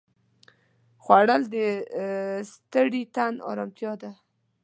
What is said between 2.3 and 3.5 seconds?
ستړي تن